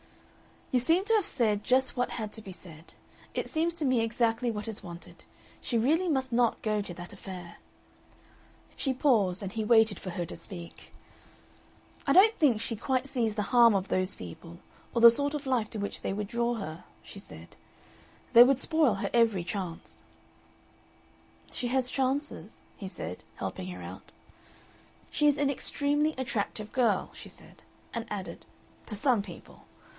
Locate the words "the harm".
13.35-13.75